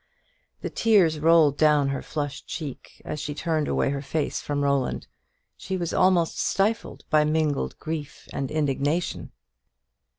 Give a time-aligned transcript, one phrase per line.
[0.61, 5.05] The tears rolled down her flushed cheek, as she turned away her face from Roland.
[5.55, 9.31] She was almost stifled by mingled grief and indignation.